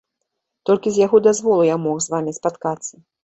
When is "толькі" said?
0.69-0.93